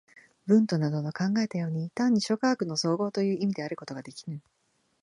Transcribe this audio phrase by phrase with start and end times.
[0.47, 4.41] ヴントなどの考えたように、単に諸科学の綜合という意味であることができぬ。